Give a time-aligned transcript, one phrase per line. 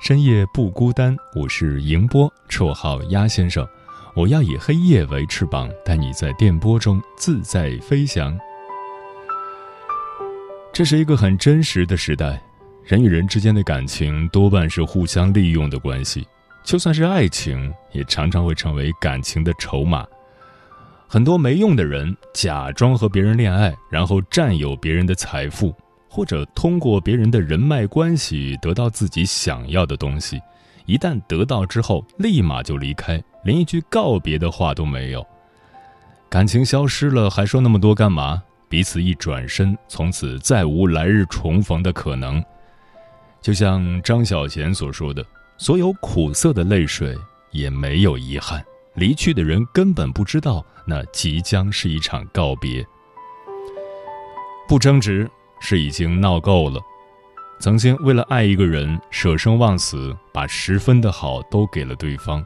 [0.00, 3.66] 深夜不孤单，我是迎波，绰号鸭先生。
[4.14, 8.38] 我要以黑夜为翅膀，带你在电波中自在飞翔。
[10.72, 12.40] 这是一个很真实的时代，
[12.84, 16.24] 人与人之间的感情多半是互相利用的关系，
[16.62, 20.06] 就算是爱情，也常常会成为感情的筹码。
[21.08, 25.74] 很多没用的人假装和别人恋爱，然后占有别人的财富。
[26.08, 30.40] 或者通过别人的人脉关系得到自己想要的东西，
[30.86, 35.24] 一旦得到之后，立马就离开，连一句告别的话都没有。
[36.30, 38.42] 感情消失了，还说那么多干嘛？
[38.68, 42.42] 彼此一转身，从此再无来日重逢的可能。
[43.40, 45.24] 就像张小娴所说的
[45.56, 47.16] ：“所有苦涩的泪水
[47.50, 48.62] 也没有遗憾，
[48.94, 52.84] 离去的人根本不知道那即将是一场告别。”
[54.68, 55.30] 不争执。
[55.60, 56.80] 是已经闹够了。
[57.60, 62.44] 曾经为了爱一个人，舍生忘死，把十分的好都给了对方，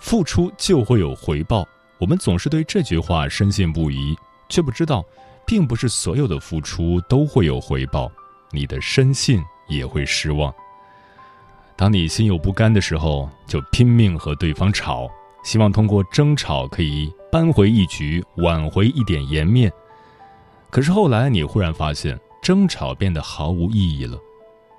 [0.00, 1.66] 付出就会有回报。
[1.98, 4.16] 我们总是对这句话深信不疑，
[4.48, 5.04] 却不知道，
[5.46, 8.10] 并不是所有的付出都会有回报。
[8.50, 10.54] 你的深信也会失望。
[11.76, 15.10] 当你心有不甘的时候，就拼命和对方吵，
[15.44, 19.70] 希望通过争吵可以扳回一局，挽回一点颜面。
[20.70, 22.18] 可是后来，你忽然发现。
[22.46, 24.16] 争吵变得毫无意义了，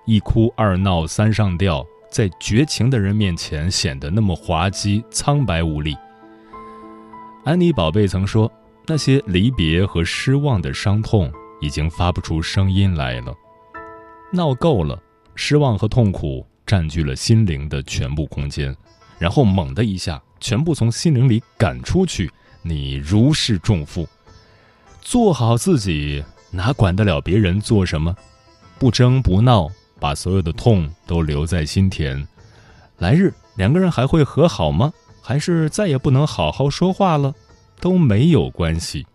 [0.06, 5.94] 一哭二闹三上吊，在绝情的人面前显得那么滑稽、苍白无力。
[7.44, 8.50] 安妮宝贝曾说
[8.88, 11.30] ：“那些离别和失望的伤痛
[11.60, 13.36] 已经发不出声音来了，
[14.32, 14.98] 闹够了，
[15.36, 18.74] 失望和痛苦占据了心灵的全部空间，
[19.20, 24.08] 然后猛的一下，全部从心灵里赶出去，你如释重负，
[25.02, 28.16] 做好自己。”哪管得了别人做什么？
[28.80, 29.70] 不争不闹，
[30.00, 32.28] 把所有的痛都留在心田。
[32.98, 34.92] 来日两个人还会和好吗？
[35.22, 37.34] 还是再也不能好好说话了？
[37.80, 39.06] 都没有关系。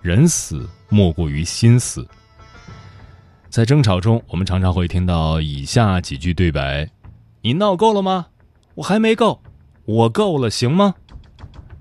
[0.00, 2.06] 人死莫过于心死。
[3.50, 6.88] 在争吵中，我们常常会听到以下几句对白
[7.42, 8.26] ：“你闹够了吗？
[8.74, 9.42] 我还没够。
[9.84, 10.94] 我够了，行吗？”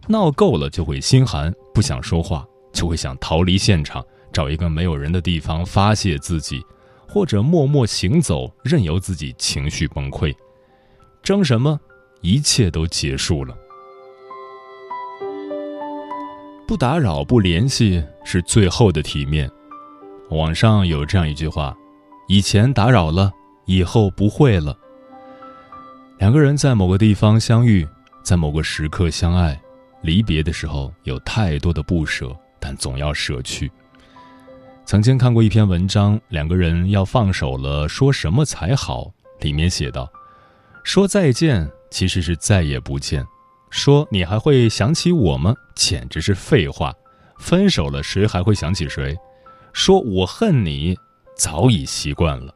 [0.08, 4.04] 闹够了就会心寒，不想说话，就会想逃离现场。
[4.36, 6.62] 找一个没有人的地方发泄自己，
[7.08, 10.36] 或者默默行走，任由自己情绪崩溃。
[11.24, 11.80] 争什么？
[12.20, 13.56] 一切都结束了。
[16.68, 19.50] 不打扰，不联系，是最后的体面。
[20.32, 21.74] 网上有这样一句话：
[22.28, 23.32] 以前打扰了，
[23.66, 24.78] 以后不会了。
[26.20, 27.88] 两个人在某个地方相遇，
[28.22, 29.58] 在某个时刻相爱，
[30.02, 33.72] 离别的时候有太多的不舍，但总要舍去。
[34.86, 39.12] 曾经看过一篇文章，两个人要放手了，说什么才好？
[39.40, 40.08] 里面写道：
[40.84, 43.24] 说再见其实是再也不见；
[43.72, 45.56] 说你还会想起我吗？
[45.76, 46.94] 简直是废话。
[47.40, 49.18] 分手了，谁还会想起谁？
[49.74, 50.96] 说我恨你，
[51.36, 52.54] 早已习惯了。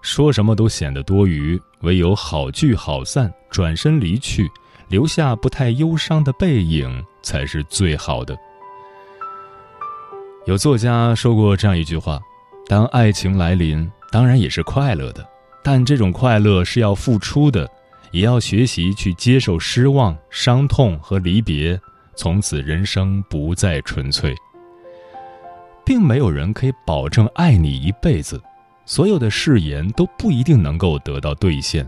[0.00, 4.50] 说什么都显得多余，唯有好聚好散，转身离去，
[4.88, 8.34] 留下不太忧伤的背影，才是最好的。
[10.48, 12.18] 有作家说过这样一句话
[12.66, 15.22] ：“当爱情来临，当然也是快乐的，
[15.62, 17.70] 但这种快乐是要付出的，
[18.12, 21.78] 也要学习去接受失望、伤痛和离别，
[22.16, 24.34] 从此人生不再纯粹。
[25.84, 28.40] 并没有人可以保证爱你一辈子，
[28.86, 31.86] 所有的誓言都不一定能够得到兑现。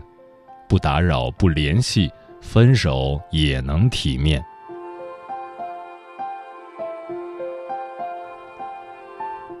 [0.69, 2.11] 不打扰，不联系，
[2.41, 4.39] 分手也能体面。”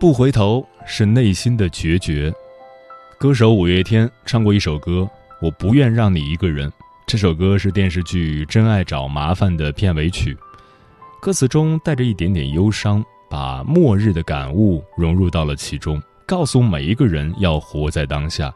[0.01, 2.33] 不回头是内心的决绝。
[3.19, 5.07] 歌手五月天唱过一首歌，
[5.39, 6.73] 我不愿让你一个人，
[7.05, 10.35] 这首歌是电视剧《真爱找麻烦》的片尾曲，
[11.21, 18.51] 歌词中带着一点点忧伤，把末日的感悟融入到了其中，告诉每一个人要活在当下。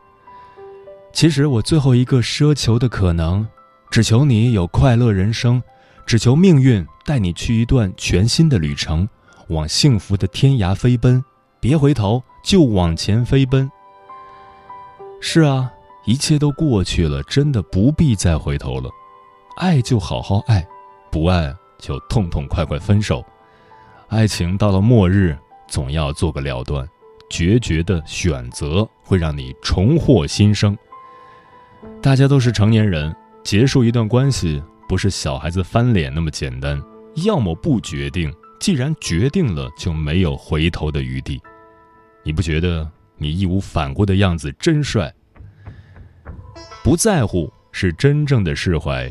[1.14, 3.48] 其实我最后一个奢求的可能，
[3.92, 5.62] 只求你有快乐人生，
[6.08, 9.08] 只求命运带你去一段全新的旅程，
[9.50, 11.24] 往幸福的天涯飞奔，
[11.60, 13.70] 别回头，就往前飞奔。
[15.20, 15.72] 是啊。
[16.08, 18.92] 一切都过去了，真的不必再回头了。
[19.58, 20.64] 爱就好好爱，
[21.12, 23.26] 不爱就痛痛快快分手。
[24.10, 25.36] 爱情到了末日，
[25.68, 26.88] 总要做个了断。
[27.28, 30.78] 决绝的选择会让你重获新生。
[32.04, 33.12] 大家都是成年人，
[33.44, 36.80] 结束一段关系不是小孩子翻脸那么简单。
[37.26, 38.32] 要么不决定，
[38.66, 41.40] 既然决定了，就没有回头的余地。
[42.24, 45.14] 你不觉得你义无反顾的样子真帅？
[46.84, 49.08] 不在乎是真正的释怀。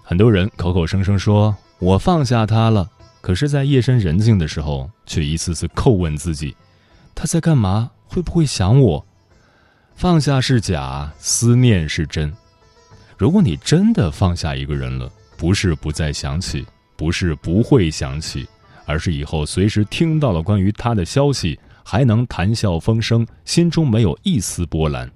[0.00, 2.88] 很多人口口声声说“我放下他了”，
[3.20, 6.56] 可是，在夜深人静的时候，却一次次叩问自己
[7.16, 7.90] ：“他在干嘛？
[8.06, 9.04] 会不会想我？”
[9.96, 12.32] 放下是假，思念是真。
[13.16, 16.64] 如果你真的放下一个人了，不是不再想起，
[16.96, 18.48] 不是不会想起，
[18.88, 25.08] 而是以后随时听到了关于他的消息，还能谈笑风生，心中没有一丝波澜。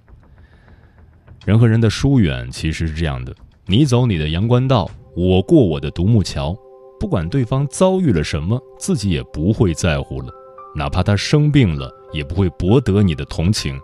[1.47, 3.35] 人和人的疏远其实是这样的：
[3.67, 6.57] 你走你的阳关道，我过我的独木桥。
[7.01, 10.29] 不管对方遭遇了什么，自己也不会在乎了。
[10.77, 13.81] 哪怕他生病了，也不会博得你的同情。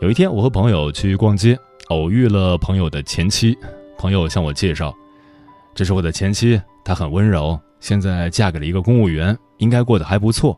[0.00, 3.58] 有一天，我和朋友去逛街，偶遇了朋友的前妻。
[3.98, 4.94] 朋友向我介绍
[5.74, 10.56] ：“这是我的前妻，她很温柔，现在嫁给了一个公务员，应该过得还不错。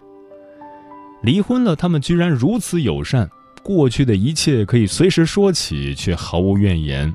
[1.22, 3.30] 离婚了，他们居然如此友善。”
[3.64, 7.14] 过去的一切可以随时说起，却毫无怨言。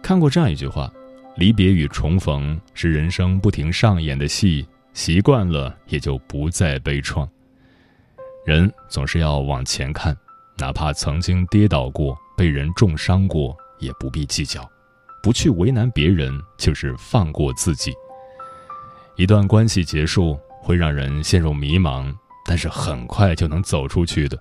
[0.00, 0.88] 看过这样一句话
[1.36, 7.28] ：“离别与重逢是人生不停上演的戏，习惯了也就不再悲怆。”
[8.46, 10.16] 人总是要往前看，
[10.58, 14.64] 哪怕曾经跌倒过、被人重伤过，也不必计较。
[15.24, 17.92] 不去为难别人，就是放过自己。
[19.16, 22.12] 一段关系结束会让人陷入迷茫，
[22.44, 24.36] 但是很快就能走出去的。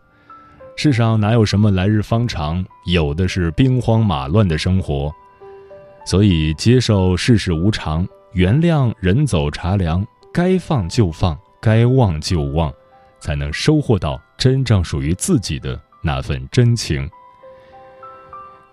[0.75, 5.13] 世上哪有什么来日方长，有的是兵荒马乱的生活。
[6.05, 12.73] 所以接受世事无常，原谅人走茶凉，该放就放，该忘就忘，
[13.19, 17.07] 才能收获到真正属于自己的那份真情。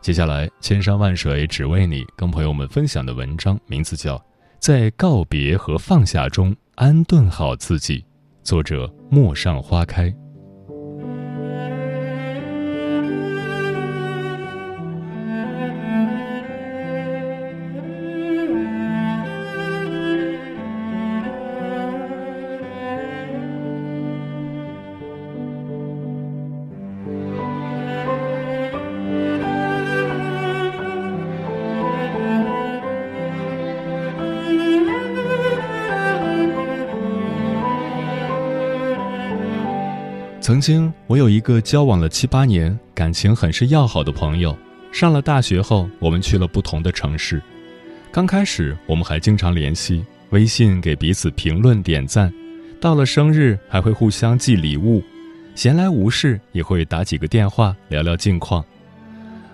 [0.00, 4.16] 接下来，千山万水只为你，跟朋友们分享的文章名字叫
[4.60, 7.98] 《在告别和放下中安顿好自己》，
[8.42, 10.14] 作者陌上花开。
[40.50, 44.58] 曾经，我有一个交往了七八年、感情很是要好的朋友。
[44.90, 47.40] 上了大学后，我们去了不同的城市。
[48.10, 52.34] 刚开始，我们还经常联系，微信给彼此评论点赞，
[52.80, 55.00] 到了生日还会互相寄礼物，
[55.54, 58.64] 闲来无事也会打几个电话聊聊近况。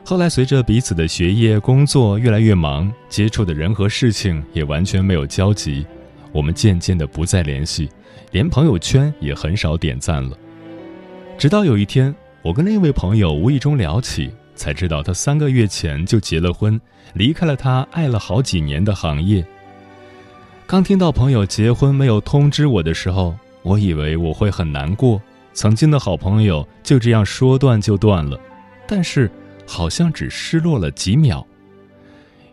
[0.02, 5.84] 后来，随着彼此的学业、工作越来越忙，接触的人和事情也完全没有交集，
[6.32, 7.90] 我们渐渐的不再联系，
[8.30, 10.34] 连朋友圈也很少点赞了。
[11.38, 16.80] 直到有一天，我跟那位朋友无意中聊起，才知道他三个月前就结了婚，
[17.12, 19.44] 离开了他爱了好几年的行业。
[20.66, 25.20] 刚听到朋友结婚没有通知我的时候，我以为我会很难过，
[25.52, 28.40] 曾经的好朋友就这样说断就断了。
[28.88, 29.30] 但是，
[29.66, 31.46] 好像只失落了几秒。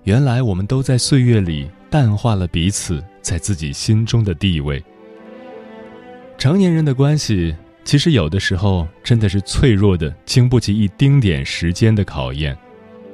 [0.03, 4.83] 原来我们都在岁月里淡化了彼此在自己心中的地位。
[6.37, 7.55] 成年人的关系。
[7.83, 12.57] 其实有的时候真的是脆弱的，经不起一丁点时间的考验。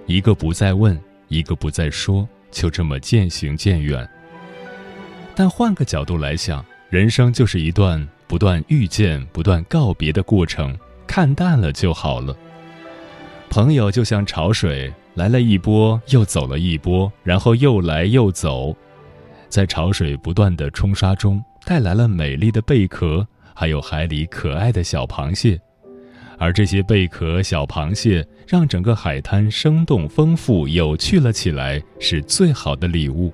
[0.05, 4.07] 一个不再问，一个不再说，就这么渐行渐远。
[5.35, 12.35] 但换个角度来想，人生就是一段不断遇见、不断告别的过程，看淡了就好了。
[13.49, 18.75] 朋友就像潮水，来了一波，又走了一波，然后又来又走，
[19.47, 23.27] 在潮水不断的冲刷中，带来了美丽的贝壳。
[23.59, 25.59] 还有海里可爱的小螃蟹，
[26.37, 33.33] 而这些贝壳小螃蟹让整个海滩生动丰富、有趣了起来，是最好的礼物。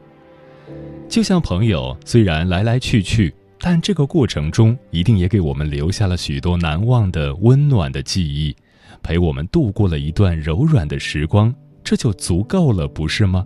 [1.07, 8.55] 就像朋友，虽然来来去去，但这个过程中一定也给我们留下了许多难忘的温暖的记忆，
[9.03, 11.53] 陪我们度过了一段柔软的时光，
[11.83, 13.45] 这就足够了，不是吗？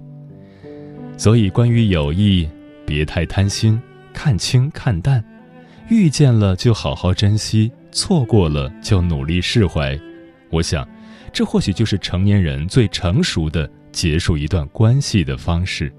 [1.18, 2.48] 所以，关于友谊，
[2.86, 3.78] 别太贪心，
[4.14, 5.22] 看清看淡，
[5.90, 10.00] 遇见了就好好珍惜，错过了就努力释怀。
[10.52, 10.88] 我想，
[11.34, 15.92] 这或许就是成年人最成熟的结束一段关系的方式。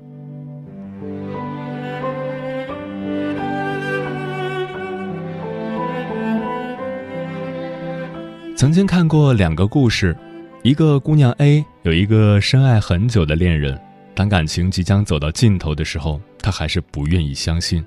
[8.56, 10.16] 曾经看过两个故事，
[10.62, 13.76] 一个姑娘 A 有一个深爱很久的恋人，
[14.14, 17.84] 当感情即将走到尽头的时候，她还是不愿意相信。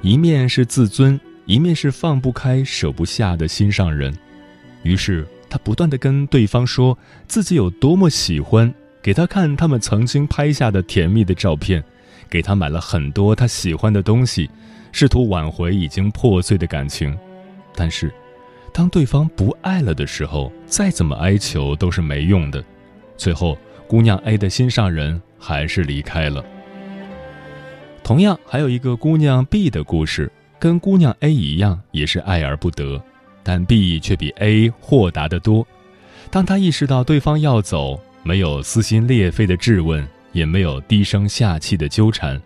[0.00, 4.14] 一面是自尊，一面是放不开、舍不下的心上人。
[4.82, 11.82] 于是他不断的跟对方说自己有多么喜欢，给他看他们曾经拍下的甜蜜的照片，
[12.28, 14.50] 给他买了很多他喜欢的东西，
[14.92, 17.18] 试图挽回已经破碎的感情。
[17.74, 18.12] 但是。
[18.70, 22.62] 当对方不爱了的时候，再怎么哀求都是没用的。
[23.16, 26.44] 最后，姑娘 A 的心上人还是离开了。
[28.04, 33.00] 同样，还有一个姑娘 B 的故事，跟姑娘 A 一样，也是爱而不得，
[33.42, 35.66] 但 B 却比 A 豁达得多。
[36.30, 42.40] 当他意识到对方要走，没有撕心裂肺的质问，也没有低声下气的纠缠，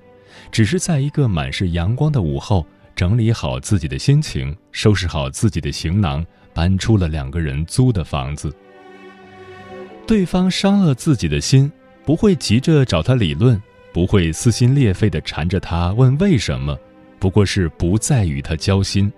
[0.50, 2.66] 只是在一个满是阳光的午后。
[2.94, 8.54] 整理好自己的心情，收拾好自己的行囊，搬出了两个人租的房子。
[10.06, 11.72] 对方伤了自己的心，
[12.04, 13.60] 不会急着找他理论，
[13.94, 16.78] 不会撕心裂肺地缠着他问为什么，
[17.22, 19.10] 不过是不再与他交心，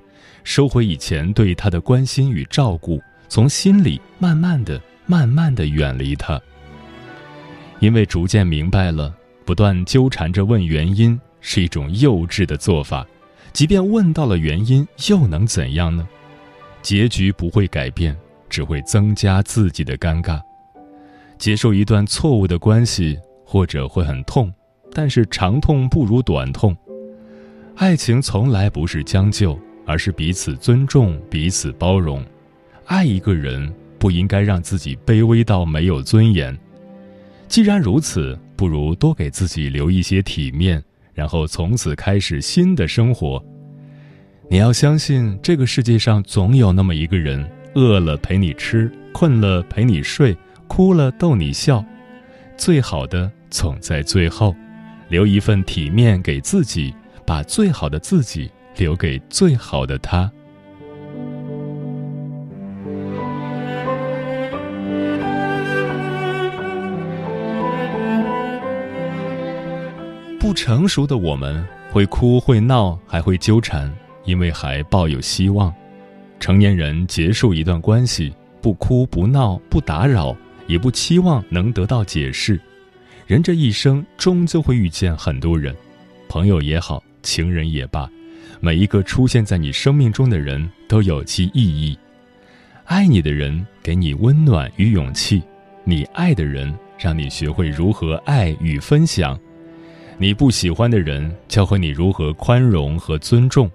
[0.43, 6.39] 收回以前对他的关心与照顾，从心里慢慢的、慢慢的远离他。
[7.81, 13.07] 因为逐渐明白了，不断纠缠着问原因是一种幼稚的做法。
[13.55, 16.07] 即便问到了原因，又能怎样呢？
[16.83, 18.15] 结局不会改变，
[18.51, 20.39] 只会增加自己的尴尬。
[21.39, 24.53] 接受一段错误的关系，或者会很痛，
[24.93, 26.77] 但是长痛不如短痛。
[27.77, 32.25] 爱情从来不是将就，而是彼此尊重、彼此包容。
[32.87, 36.57] 爱一个人，不应该让自己卑微到没有尊严。
[37.49, 40.83] 既然如此，不如多给自己留一些体面。
[41.15, 43.41] 然后从此开始新的生活。
[44.51, 51.85] 你要相信，这个世界上总有那么一个人，饿了陪你吃，困了陪你睡，哭了逗你笑。
[52.57, 54.57] 最好的总在最后，
[55.09, 56.93] 留一份体面给自己，
[57.27, 60.31] 把最好的自己留给最好的他。
[70.39, 73.91] 不成熟的我们会哭会闹还会纠缠，
[74.25, 75.73] 因为还抱有希望。
[76.39, 82.61] 成年人结束一段关系，不哭不闹不打扰，也不期望能得到解释。
[83.27, 85.75] 人这一生终究会遇见很多人，
[86.29, 88.09] 朋友也好，情人也罢，
[88.61, 91.99] 每一个出现在你生命中的人都有其意义。
[92.85, 95.43] 爱你的人给你温暖与勇气，
[95.83, 99.37] 你爱的人让你学会如何爱与分享。
[100.19, 103.69] 你不喜欢的人教会你如何宽容和尊重，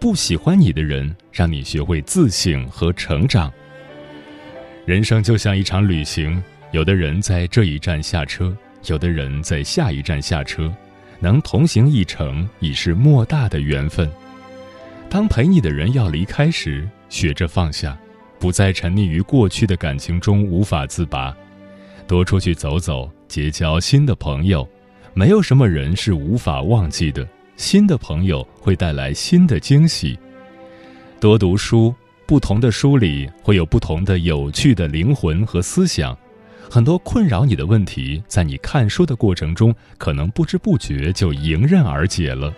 [0.00, 3.52] 不喜欢你的人让你学会自省和成长。
[4.84, 10.72] 人生就像一场旅行，有的人在这一站下车，有的人在下一站下车，
[11.20, 14.10] 能同行一程已是莫大的缘分。
[15.08, 17.96] 当陪你的人要离开时，学着放下，
[18.38, 21.34] 不再沉溺于过去的感情中无法自拔，
[22.06, 24.68] 多出去走走，结交新的朋友。
[25.14, 30.18] 没有什么人是无法忘记的，新的朋友会带来新的惊喜。
[31.18, 31.94] 多读书，
[32.26, 36.14] 不同的书里会有不同的有趣的灵魂和思想。
[36.70, 42.52] 很多困扰你的问题，在你看书的过程中，可能不知不觉就迎刃而解了。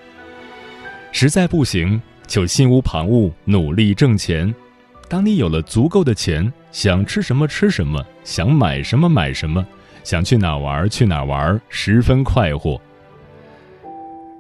[1.13, 4.53] 实在不行，就心无旁骛，努力挣钱。
[5.09, 9.65] 当你有了足够的钱，想吃什么吃什么，想买什么买什么。
[10.05, 12.81] 想去哪玩去哪玩，十分快活。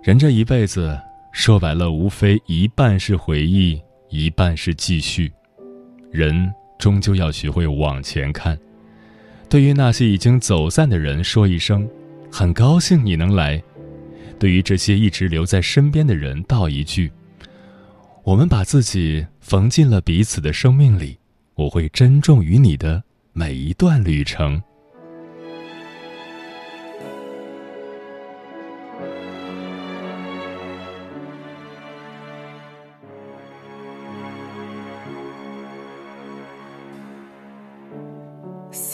[0.02, 0.98] 人这一辈子
[1.32, 5.30] 说白了，无非一半是回忆，一半是继续。
[6.10, 8.58] 人终究要学会往前看。
[9.48, 11.88] 对于那些已经走散的人，说一声
[12.30, 13.58] 很高兴你能来；
[14.38, 17.10] 对于这些一直留在身边的人，道一句：
[18.24, 21.16] 我们把自己缝进了彼此的生命里，
[21.54, 23.02] 我会珍重与你的
[23.32, 24.62] 每一段旅程。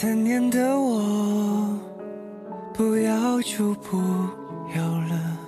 [0.05, 1.81] 三年的我，
[2.75, 3.97] 不要就不
[4.77, 5.39] 要了，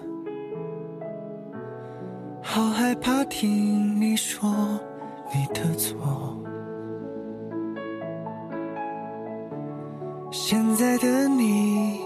[2.43, 4.49] 好害怕听你说
[5.35, 6.35] 你的错。
[10.33, 12.01] 现在的你，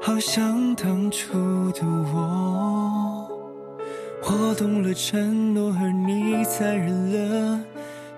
[0.00, 1.32] 好像当初
[1.72, 1.80] 的
[2.14, 3.28] 我，
[4.22, 7.60] 我懂了承诺，而你残忍了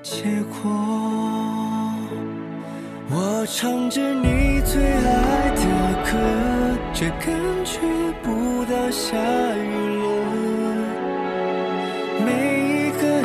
[0.03, 0.23] 结
[0.63, 1.56] 果。
[3.09, 5.63] 我唱着你最爱的
[6.03, 6.11] 歌，
[6.93, 7.31] 却感
[7.65, 7.79] 觉
[8.21, 9.71] 不到下雨
[10.03, 10.05] 了。
[12.25, 12.29] 每
[12.67, 13.25] 一个人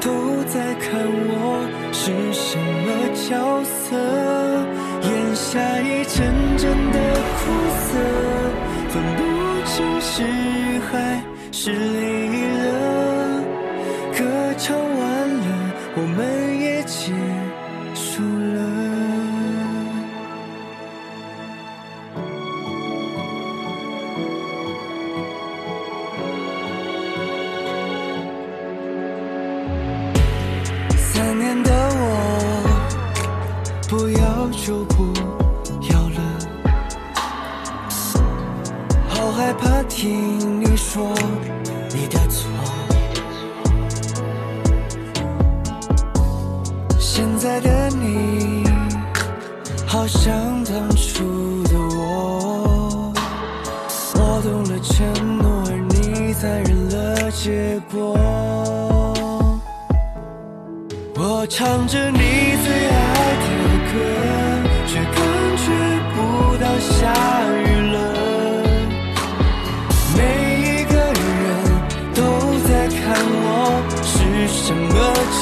[0.00, 0.06] 都
[0.44, 3.98] 在看我是什么角色，
[5.02, 6.22] 眼下一阵
[6.56, 6.98] 阵的
[7.40, 7.42] 苦
[7.82, 7.98] 涩，
[8.88, 9.20] 分不
[9.66, 12.06] 清是雨还是泪
[12.62, 12.64] 了。
[14.12, 14.22] 歌
[14.56, 14.80] 唱完
[15.28, 15.44] 了，
[15.96, 16.22] 我们
[39.26, 41.12] 好害怕听你说
[41.92, 42.48] 你的错。
[46.96, 48.62] 现在的你，
[49.84, 53.12] 好像当初的我，
[54.14, 55.04] 我懂了承
[55.38, 58.14] 诺，而你残忍了结果。
[61.16, 62.18] 我唱着你
[62.64, 63.46] 最爱的
[63.90, 63.94] 歌，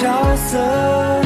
[0.00, 1.23] 角色，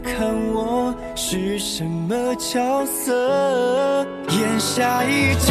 [0.00, 5.46] 看我是什么角色，眼下一阵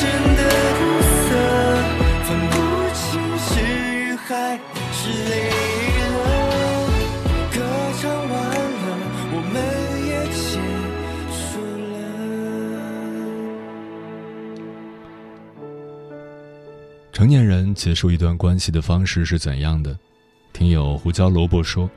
[0.00, 0.42] 阵的
[0.76, 0.80] 苦
[1.26, 1.30] 涩，
[2.24, 2.54] 分不
[2.94, 3.00] 清
[3.38, 4.58] 是雨还
[4.92, 5.32] 是泪
[6.10, 6.18] 了。
[7.52, 7.56] 歌
[8.00, 8.84] 唱完了，
[9.32, 9.54] 我们
[10.06, 10.40] 也结
[11.36, 11.40] 束
[11.90, 11.94] 了。
[17.12, 19.98] 成年人结束一段关系的方式是怎样的？
[20.52, 21.88] 听友胡椒萝卜说：“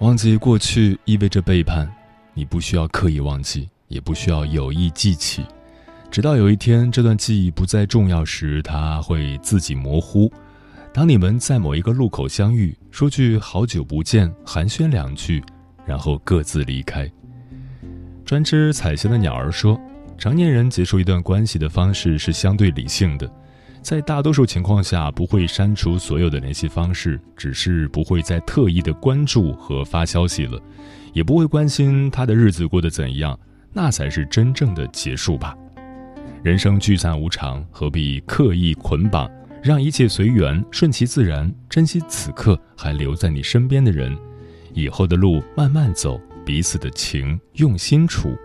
[0.00, 1.92] 忘记过去意味着背叛，
[2.32, 5.44] 你不需要刻意忘记，也不需要有意记起，
[6.08, 10.32] 直到有一天这段记忆不再重要时，它会自己模糊。
[10.94, 15.42] 当你们在某一个路口相遇，说句好久不见，寒暄两句，
[15.84, 17.10] 然后各自离开。”
[18.24, 19.76] 专吃彩霞的鸟儿说
[20.16, 23.28] ：“成年人结束一段关系的方式是相对理性的。”
[23.88, 30.60] 在大多数情况下，不会删除所有的联系方式，只是不会再特意的关注和发消息了，
[31.14, 33.40] 也不会关心他的日子过得怎样，
[33.72, 35.56] 那才是真正的结束吧。
[36.42, 39.26] 人生聚散无常，何必刻意捆绑？
[39.62, 44.14] 让一切随缘，顺其自然，珍惜此刻还留在你身边的人，
[44.74, 48.36] 以后的路慢慢走，彼此的情用心处。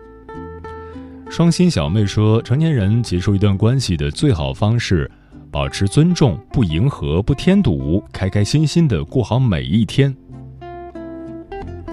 [1.28, 5.10] 双心小妹说，成年人结束一段关系的最好方式。
[5.54, 10.12] 保持尊重，不迎合，不添堵，开开心心的过好每一天。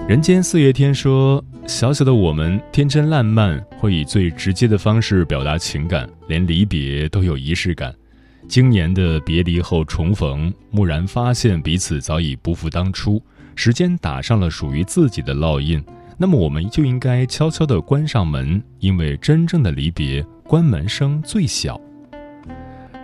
[0.08, 7.94] 人间四月天说：“小小的我们天真烂漫，会以最直接的方式表达情感，连离别都有仪式感。
[8.48, 13.22] 今年的别离后重逢，蓦然发现彼此早已不复当初，
[13.54, 15.80] 时间打上了属于自己的烙印，
[16.18, 21.80] 那么我们就应该悄悄地关上门，因为真正的离别，关门声最小。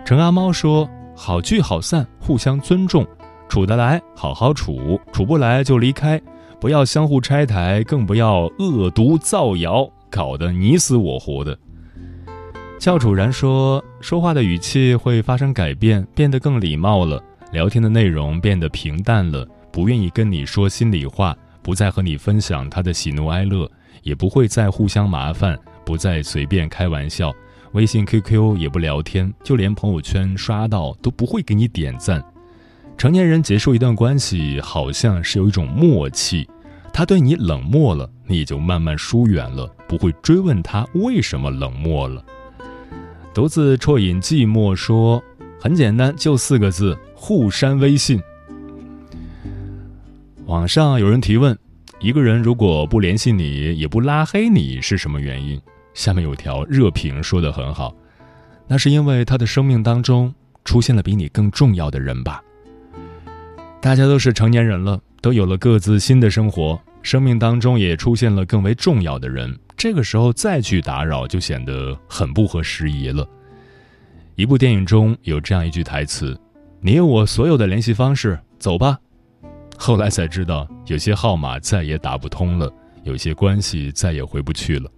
[0.09, 3.05] 陈阿猫说：“好聚好散，互相尊重，
[3.47, 6.19] 处得来好好处，处不来就离开，
[6.59, 11.55] 不要相互拆台，更不要恶毒造谣，搞得你死我活的。”
[12.81, 23.69] 教主然说：“说话的语气会发生改变，变得更礼貌了；聊天的内容变得平淡了，不愿意跟你说心里话，不再和你分享他的喜怒哀乐，
[24.01, 27.31] 也不会再互相麻烦，不再随便开玩笑。
[27.73, 32.23] 微信、QQ 也不聊天，就连朋友圈刷到都不会给你点赞。
[32.97, 36.49] 成年人结束一段关系，好像是有一种默契，
[36.91, 42.25] 他对你冷漠了，你也就慢慢疏远了，不会追问他为什么冷漠了。”
[43.33, 45.23] 独自啜饮寂寞，说
[45.61, 48.19] ：“很简单，就四个字，互删微信。”
[50.47, 51.57] 网上有人提问
[52.01, 55.61] ：“一个人如果不联系你，也不拉黑你，是什么原因？”
[55.93, 57.95] 下面有条热评说的很好
[58.67, 62.41] ：“那是因为他的生命当中出现了比你更重要的人吧。”
[63.81, 69.57] 大家都是成年人了，都有了各自新的生活，生命当中也出现了更为重要的人。
[69.77, 73.25] 这个时候再去打扰，就显得很不合时宜了。
[74.35, 76.37] 一部电影中有这样一句台词
[76.81, 78.97] ：“你有我所有的联系方式，走吧。”
[79.77, 82.69] 后来才知道，有些号码再也打不通了，
[83.03, 84.91] 有些关系再也回不去了。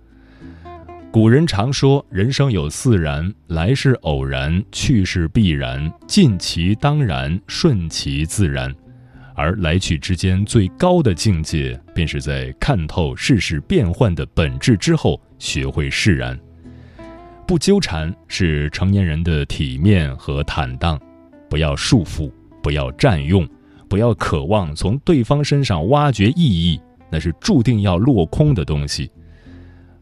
[1.12, 8.74] 古人常说：“人生有四然，来是偶然，去是必然，尽其当然，顺其自然。”
[9.36, 16.40] 而来去之间最高的境界，便是在看透世事变幻的本质之后，学会释然。
[17.46, 20.98] 不纠缠是成年人的体面和坦荡，
[21.50, 22.32] 不要束缚，
[22.64, 23.46] 不要占用，
[23.90, 26.80] 不要渴望从对方身上挖掘意义，
[27.12, 29.12] 那是注定要落空的东西。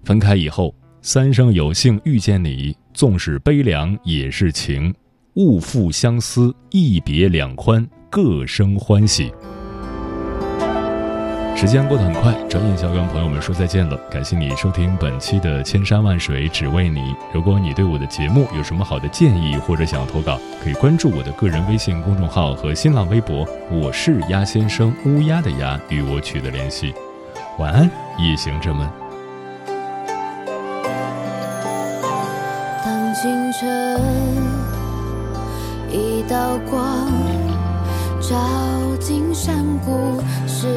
[0.04, 4.94] 分开以后，三生有幸遇见你，纵使悲凉也是情。
[5.36, 7.88] 勿负相思，一别两宽。
[8.10, 9.32] 各生欢喜。
[11.56, 13.96] 时间过得很快，转眼就要跟朋友们说再见了。
[14.10, 17.00] 感谢你收听本期的《千山万水只为你》。
[17.34, 26.94] 如果你对我的节目有什么好的建议，或者想要投稿，可以关注我的个人微信公众号和新浪微博，我是鸭先生，乌鸦的鸭，与我取得联系。
[27.58, 29.09] 晚安，夜行者们。
[36.30, 37.08] 道光。
[38.22, 38.36] 照
[39.00, 40.68] 进山谷，是